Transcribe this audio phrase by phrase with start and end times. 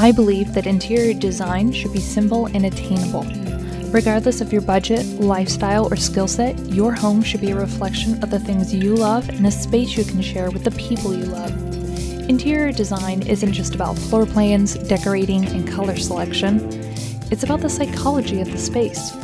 [0.00, 3.24] I believe that interior design should be simple and attainable.
[3.90, 8.30] Regardless of your budget, lifestyle, or skill set, your home should be a reflection of
[8.30, 11.50] the things you love and a space you can share with the people you love.
[12.30, 16.60] Interior design isn't just about floor plans, decorating, and color selection,
[17.30, 19.14] it's about the psychology of the space.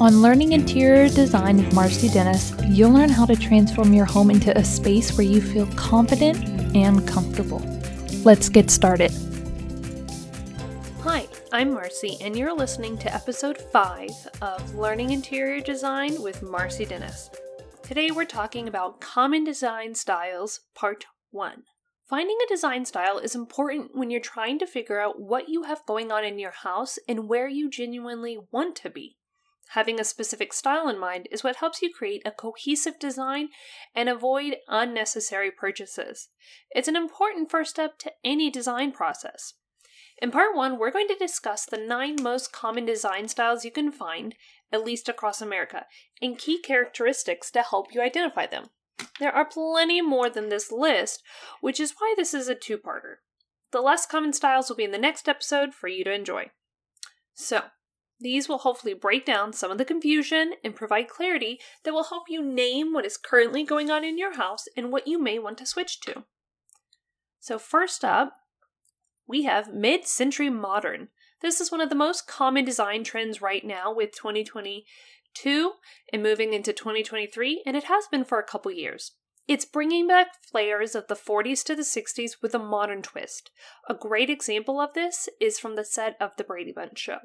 [0.00, 4.56] On Learning Interior Design with Marcy Dennis, you'll learn how to transform your home into
[4.56, 6.42] a space where you feel confident
[6.74, 7.71] and comfortable.
[8.24, 9.10] Let's get started.
[11.00, 16.84] Hi, I'm Marcy, and you're listening to episode 5 of Learning Interior Design with Marcy
[16.84, 17.30] Dennis.
[17.82, 21.64] Today we're talking about common design styles, part 1.
[22.08, 25.84] Finding a design style is important when you're trying to figure out what you have
[25.84, 29.16] going on in your house and where you genuinely want to be.
[29.70, 33.48] Having a specific style in mind is what helps you create a cohesive design
[33.94, 36.28] and avoid unnecessary purchases.
[36.70, 39.54] It's an important first step to any design process.
[40.18, 43.90] In part one, we're going to discuss the nine most common design styles you can
[43.90, 44.34] find,
[44.70, 45.86] at least across America,
[46.20, 48.66] and key characteristics to help you identify them.
[49.18, 51.22] There are plenty more than this list,
[51.60, 53.16] which is why this is a two parter.
[53.72, 56.50] The less common styles will be in the next episode for you to enjoy.
[57.34, 57.62] So,
[58.22, 62.24] these will hopefully break down some of the confusion and provide clarity that will help
[62.28, 65.58] you name what is currently going on in your house and what you may want
[65.58, 66.24] to switch to.
[67.40, 68.34] So, first up,
[69.26, 71.08] we have mid century modern.
[71.40, 75.72] This is one of the most common design trends right now with 2022
[76.12, 79.12] and moving into 2023, and it has been for a couple years.
[79.48, 83.50] It's bringing back flares of the 40s to the 60s with a modern twist.
[83.88, 87.18] A great example of this is from the set of The Brady Bunch show.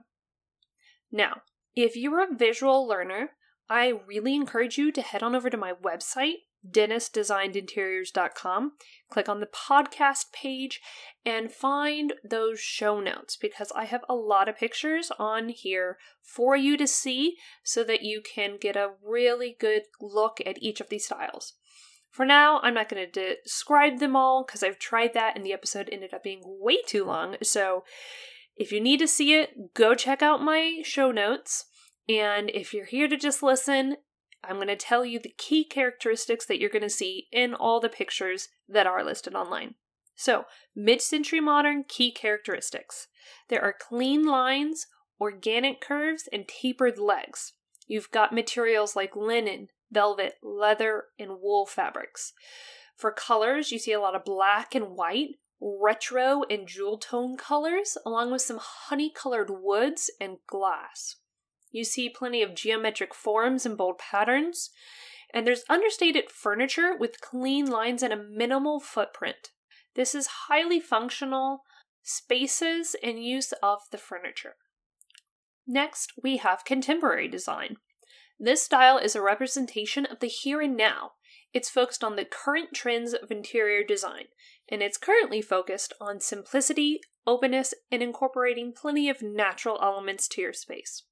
[1.12, 1.42] Now,
[1.76, 3.32] if you're a visual learner,
[3.70, 8.74] I really encourage you to head on over to my website, dennisdesignedinteriors.com,
[9.10, 10.82] click on the podcast page,
[11.26, 16.56] and find those show notes because I have a lot of pictures on here for
[16.56, 20.90] you to see so that you can get a really good look at each of
[20.90, 21.54] these styles.
[22.10, 25.54] For now, I'm not going to describe them all because I've tried that and the
[25.54, 27.36] episode ended up being way too long.
[27.44, 27.84] So
[28.58, 31.66] if you need to see it, go check out my show notes.
[32.10, 33.98] And if you're here to just listen,
[34.44, 37.80] I'm going to tell you the key characteristics that you're going to see in all
[37.80, 39.76] the pictures that are listed online.
[40.16, 43.08] So, mid century modern key characteristics
[43.50, 44.88] there are clean lines,
[45.20, 47.54] organic curves, and tapered legs.
[47.88, 52.34] You've got materials like linen, velvet, leather, and wool fabrics.
[52.96, 57.98] For colors, you see a lot of black and white, retro and jewel tone colors,
[58.06, 61.16] along with some honey colored woods and glass.
[61.72, 64.70] You see plenty of geometric forms and bold patterns,
[65.34, 69.52] and there's understated furniture with clean lines and a minimal footprint.
[69.96, 71.64] This is highly functional
[72.04, 74.56] spaces and use of the furniture.
[75.68, 77.78] Next, we have contemporary design.
[78.40, 81.14] This style is a representation of the here and now.
[81.54, 84.26] It's focused on the current trends of interior design,
[84.70, 90.54] and it's currently focused on simplicity, openness, and incorporating plenty of natural elements to your
[90.54, 91.04] space.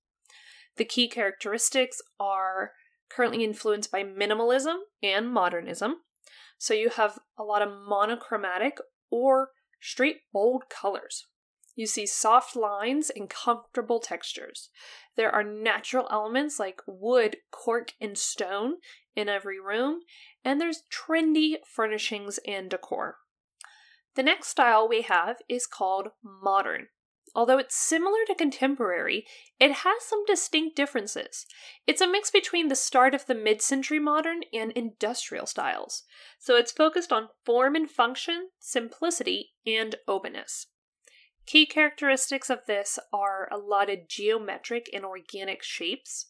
[0.78, 2.72] The key characteristics are
[3.10, 5.98] currently influenced by minimalism and modernism.
[6.58, 8.78] So you have a lot of monochromatic
[9.10, 11.28] or straight bold colors.
[11.76, 14.70] You see soft lines and comfortable textures.
[15.16, 18.76] There are natural elements like wood, cork, and stone
[19.16, 20.02] in every room,
[20.44, 23.18] and there's trendy furnishings and decor.
[24.16, 26.88] The next style we have is called modern.
[27.34, 29.26] Although it's similar to contemporary,
[29.60, 31.46] it has some distinct differences.
[31.86, 36.04] It's a mix between the start of the mid century modern and industrial styles,
[36.40, 40.68] so it's focused on form and function, simplicity, and openness.
[41.46, 46.28] Key characteristics of this are a lot of geometric and organic shapes.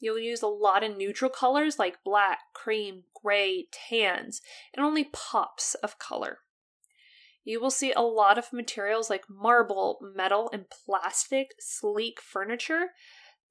[0.00, 4.40] You'll use a lot of neutral colors like black, cream, gray, tans,
[4.74, 6.38] and only pops of color.
[7.44, 12.88] You will see a lot of materials like marble, metal, and plastic, sleek furniture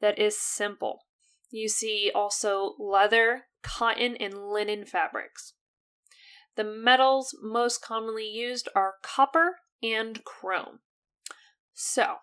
[0.01, 1.05] that is simple.
[1.49, 5.53] You see also leather, cotton, and linen fabrics.
[6.55, 10.79] The metals most commonly used are copper and chrome.
[11.75, 12.15] So,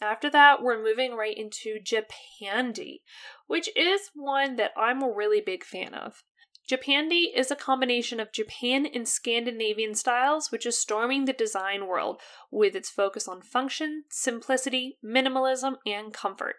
[0.00, 3.02] after that, we're moving right into Japandi,
[3.46, 6.22] which is one that I'm a really big fan of.
[6.68, 12.20] Japandi is a combination of Japan and Scandinavian styles, which is storming the design world
[12.50, 16.56] with its focus on function, simplicity, minimalism, and comfort.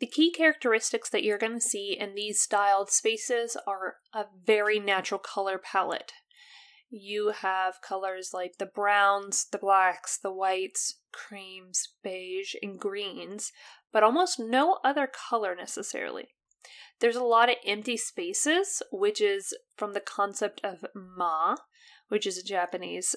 [0.00, 4.80] The key characteristics that you're going to see in these styled spaces are a very
[4.80, 6.12] natural color palette.
[6.92, 13.50] You have colors like the browns, the blacks, the whites, creams, beige, and greens,
[13.90, 16.28] but almost no other color necessarily.
[17.00, 21.56] There's a lot of empty spaces, which is from the concept of ma,
[22.08, 23.16] which is a Japanese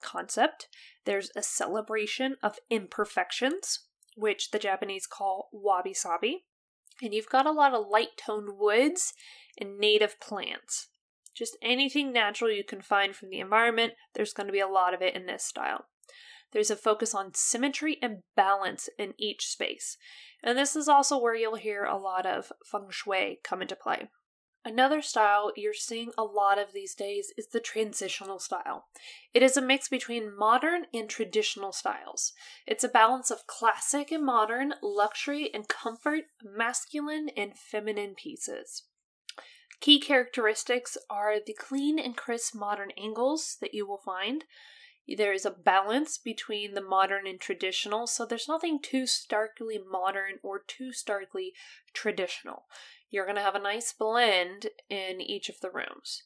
[0.00, 0.68] concept.
[1.04, 3.80] There's a celebration of imperfections,
[4.16, 6.44] which the Japanese call wabi sabi.
[7.02, 9.12] And you've got a lot of light toned woods
[9.60, 10.88] and native plants.
[11.38, 14.92] Just anything natural you can find from the environment, there's going to be a lot
[14.92, 15.84] of it in this style.
[16.52, 19.96] There's a focus on symmetry and balance in each space.
[20.42, 24.08] And this is also where you'll hear a lot of feng shui come into play.
[24.64, 28.86] Another style you're seeing a lot of these days is the transitional style.
[29.32, 32.32] It is a mix between modern and traditional styles.
[32.66, 38.87] It's a balance of classic and modern, luxury and comfort, masculine and feminine pieces.
[39.80, 44.44] Key characteristics are the clean and crisp modern angles that you will find.
[45.16, 50.38] There is a balance between the modern and traditional, so there's nothing too starkly modern
[50.42, 51.54] or too starkly
[51.94, 52.64] traditional.
[53.08, 56.24] You're going to have a nice blend in each of the rooms.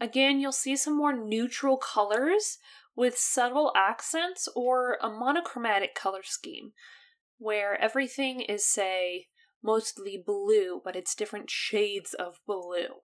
[0.00, 2.58] Again, you'll see some more neutral colors
[2.96, 6.72] with subtle accents or a monochromatic color scheme
[7.38, 9.28] where everything is, say,
[9.66, 13.02] mostly blue, but it's different shades of blue.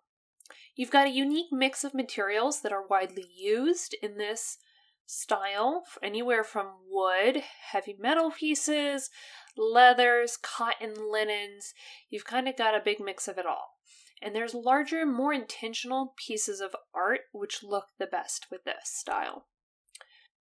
[0.75, 4.59] You've got a unique mix of materials that are widely used in this
[5.05, 7.43] style, anywhere from wood,
[7.73, 9.11] heavy metal pieces,
[9.57, 11.75] leathers, cotton, linens.
[12.09, 13.77] You've kind of got a big mix of it all.
[14.23, 19.47] And there's larger, more intentional pieces of art which look the best with this style.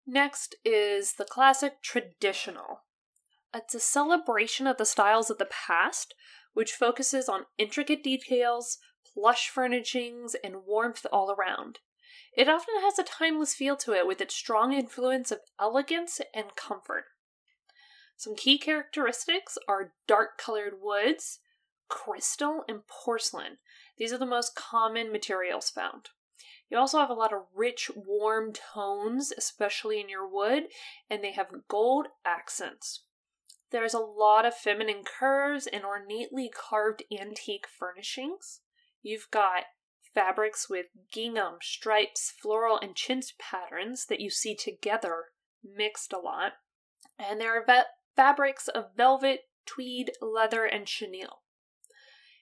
[0.07, 2.81] Next is the classic traditional.
[3.55, 6.15] It's a celebration of the styles of the past,
[6.53, 8.79] which focuses on intricate details,
[9.15, 11.79] plush furnishings, and warmth all around.
[12.37, 16.55] It often has a timeless feel to it with its strong influence of elegance and
[16.57, 17.07] comfort.
[18.17, 21.39] Some key characteristics are dark colored woods,
[21.89, 23.59] crystal, and porcelain.
[23.97, 26.11] These are the most common materials found.
[26.69, 30.65] You also have a lot of rich, warm tones, especially in your wood,
[31.09, 33.05] and they have gold accents.
[33.71, 38.61] There's a lot of feminine curves and ornately carved antique furnishings.
[39.03, 39.65] You've got
[40.15, 45.27] fabrics with gingham, stripes, floral, and chintz patterns that you see together
[45.63, 46.55] mixed a lot.
[47.19, 47.85] And there are
[48.17, 51.43] fabrics of velvet, tweed, leather, and chenille.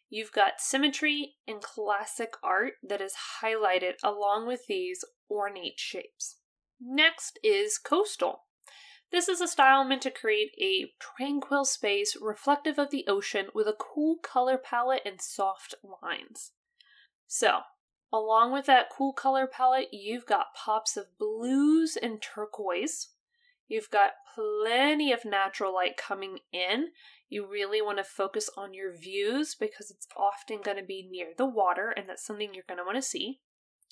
[0.08, 6.37] You've got symmetry and classic art that is highlighted along with these ornate shapes.
[6.81, 8.45] Next is coastal.
[9.12, 13.66] This is a style meant to create a tranquil space reflective of the ocean with
[13.66, 16.52] a cool color palette and soft lines.
[17.26, 17.60] So,
[18.12, 23.08] along with that cool color palette, you've got pops of blues and turquoise,
[23.68, 26.88] You've got plenty of natural light coming in.
[27.28, 31.28] You really want to focus on your views because it's often going to be near
[31.36, 33.40] the water, and that's something you're going to want to see.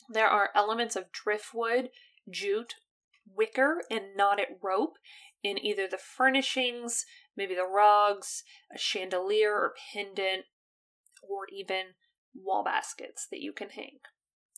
[0.08, 1.90] There are elements of driftwood,
[2.30, 2.74] jute,
[3.26, 4.96] wicker, and knotted rope
[5.42, 7.04] in either the furnishings,
[7.36, 8.42] maybe the rugs,
[8.74, 10.44] a chandelier or pendant,
[11.22, 11.94] or even
[12.34, 13.98] wall baskets that you can hang.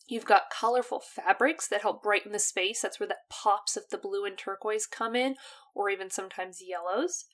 [0.08, 2.80] You've got colorful fabrics that help brighten the space.
[2.80, 5.35] That's where the pops of the blue and turquoise come in,
[5.75, 7.25] or even sometimes yellows.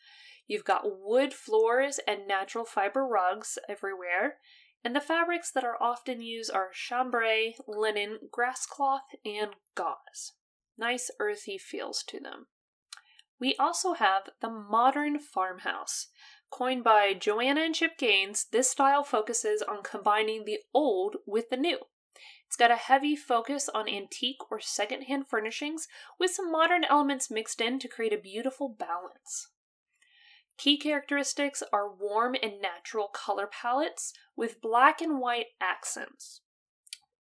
[0.47, 4.39] You've got wood floors and natural fiber rugs everywhere.
[4.85, 10.33] And the fabrics that are often used are chambray, linen, grass cloth, and gauze.
[10.79, 12.47] Nice earthy feels to them.
[13.39, 16.09] We also have the modern farmhouse.
[16.51, 21.57] Coined by Joanna and Chip Gaines, this style focuses on combining the old with the
[21.57, 21.79] new.
[22.47, 25.89] It's got a heavy focus on antique or secondhand furnishings
[26.21, 29.49] with some modern elements mixed in to create a beautiful balance.
[30.59, 36.43] Key characteristics are warm and natural color palettes with black and white accents.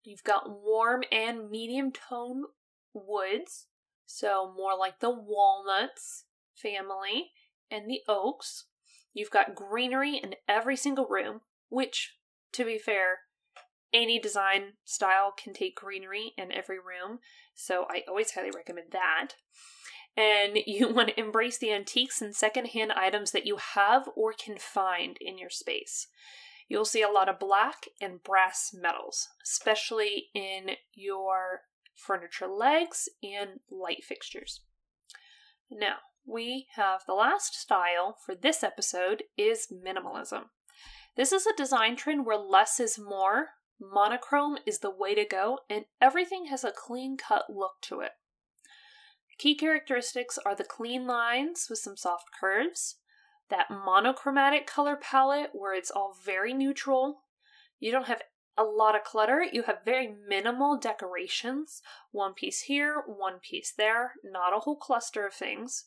[0.03, 2.45] You've got warm and medium tone
[2.93, 3.67] woods,
[4.05, 7.31] so more like the walnuts family
[7.69, 8.65] and the oaks.
[9.13, 12.15] You've got greenery in every single room, which,
[12.53, 13.19] to be fair,
[13.93, 17.19] any design style can take greenery in every room,
[17.53, 19.33] so I always highly recommend that.
[20.15, 24.57] And you want to embrace the antiques and secondhand items that you have or can
[24.57, 26.07] find in your space.
[26.69, 31.61] You'll see a lot of black and brass metals, especially in your
[32.05, 34.61] furniture legs and light fixtures.
[35.69, 40.45] Now, we have the last style for this episode is minimalism.
[41.15, 45.59] This is a design trend where less is more monochrome is the way to go,
[45.69, 48.11] and everything has a clean cut look to it.
[49.39, 52.97] Key characteristics are the clean lines with some soft curves,
[53.49, 57.23] that monochromatic color palette where it's all very neutral.
[57.79, 58.21] You don't have
[58.61, 59.43] a lot of clutter.
[59.51, 61.81] You have very minimal decorations.
[62.11, 65.85] One piece here, one piece there, not a whole cluster of things.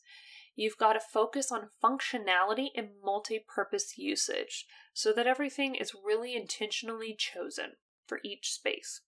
[0.55, 6.35] You've got to focus on functionality and multi purpose usage so that everything is really
[6.35, 7.73] intentionally chosen
[8.07, 9.01] for each space.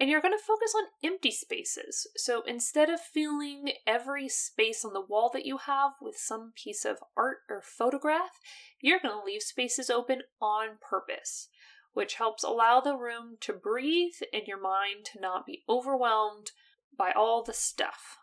[0.00, 2.08] And you're going to focus on empty spaces.
[2.16, 6.84] So instead of filling every space on the wall that you have with some piece
[6.84, 8.40] of art or photograph,
[8.80, 11.48] you're going to leave spaces open on purpose,
[11.94, 16.50] which helps allow the room to breathe and your mind to not be overwhelmed
[16.96, 18.18] by all the stuff.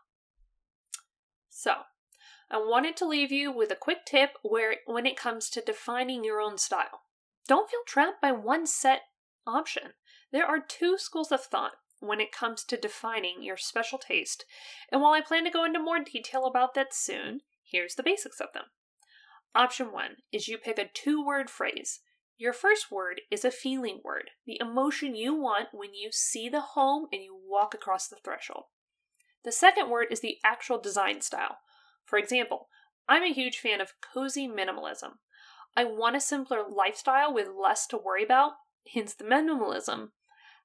[1.49, 1.73] So,
[2.49, 6.23] I wanted to leave you with a quick tip where when it comes to defining
[6.23, 7.03] your own style.
[7.47, 9.01] Don't feel trapped by one set
[9.47, 9.93] option.
[10.31, 14.45] There are two schools of thought when it comes to defining your special taste,
[14.91, 18.41] and while I plan to go into more detail about that soon, here's the basics
[18.41, 18.65] of them.
[19.53, 21.99] Option one is you pick a two word phrase.
[22.41, 26.73] Your first word is a feeling word, the emotion you want when you see the
[26.73, 28.63] home and you walk across the threshold.
[29.45, 31.57] The second word is the actual design style.
[32.03, 32.69] For example,
[33.07, 35.19] I'm a huge fan of cozy minimalism.
[35.77, 38.53] I want a simpler lifestyle with less to worry about,
[38.91, 40.07] hence the minimalism.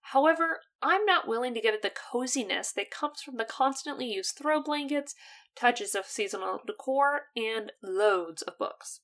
[0.01, 4.35] However, I'm not willing to give it the coziness that comes from the constantly used
[4.39, 5.15] throw blankets,
[5.55, 9.01] touches of seasonal decor, and loads of books.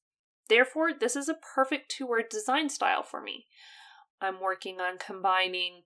[0.53, 3.47] Therefore, this is a perfect two word design style for me.
[4.21, 5.85] I'm working on combining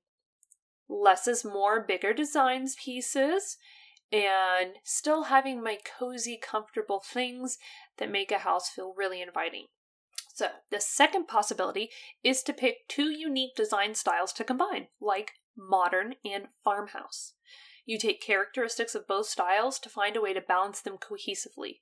[0.88, 3.58] less is more, bigger designs pieces
[4.10, 7.58] and still having my cozy, comfortable things
[7.98, 9.66] that make a house feel really inviting.
[10.34, 11.90] So, the second possibility
[12.24, 17.34] is to pick two unique design styles to combine, like modern and farmhouse.
[17.86, 21.80] You take characteristics of both styles to find a way to balance them cohesively.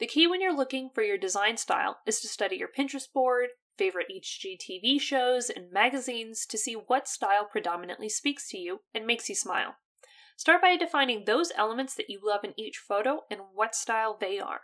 [0.00, 3.50] The key when you're looking for your design style is to study your Pinterest board,
[3.78, 9.28] favorite HGTV shows, and magazines to see what style predominantly speaks to you and makes
[9.28, 9.76] you smile.
[10.36, 14.40] Start by defining those elements that you love in each photo and what style they
[14.40, 14.62] are.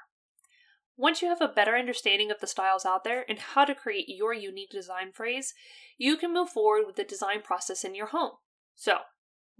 [0.97, 4.09] Once you have a better understanding of the styles out there and how to create
[4.09, 5.55] your unique design phrase,
[5.97, 8.33] you can move forward with the design process in your home.
[8.75, 8.99] So,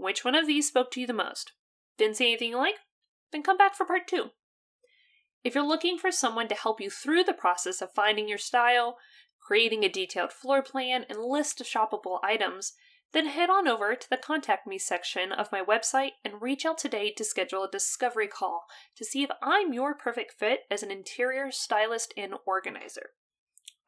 [0.01, 1.53] which one of these spoke to you the most?
[1.99, 2.77] Didn't see anything you like?
[3.33, 4.31] Then come back for part two.
[5.43, 8.99] If you're looking for someone to help you through the process of finding your style,
[9.41, 12.75] creating a detailed floor plan and list of shoppable items,
[13.13, 16.79] then head on over to the Contact Me section of my website and reach out
[16.79, 18.67] today to schedule a discovery call
[18.97, 23.11] to see if I'm your perfect fit as an interior stylist and organizer.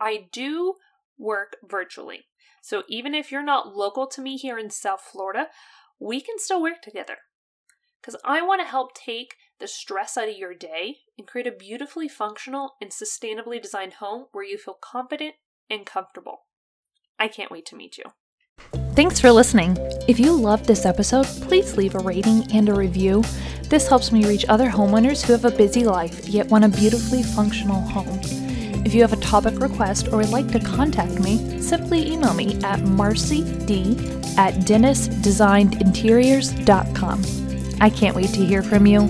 [0.01, 0.75] I do
[1.19, 2.25] work virtually,
[2.63, 5.49] so even if you're not local to me here in South Florida,
[6.03, 7.19] we can still work together.
[8.01, 11.53] Because I want to help take the stress out of your day and create a
[11.53, 15.35] beautifully functional and sustainably designed home where you feel confident
[15.71, 16.47] and comfortable.
[17.21, 18.05] I can't wait to meet you.
[18.95, 19.77] Thanks for listening.
[20.09, 23.23] If you loved this episode, please leave a rating and a review.
[23.69, 27.23] This helps me reach other homeowners who have a busy life yet want a beautifully
[27.23, 28.19] functional home.
[28.85, 32.57] If you have a topic request or would like to contact me, simply email me
[32.65, 33.67] at marcyd
[34.39, 37.25] at dennisdesignedinteriors.com.
[37.81, 39.09] I can't wait to hear from you.